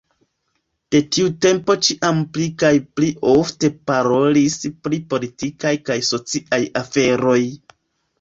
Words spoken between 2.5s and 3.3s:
kaj pli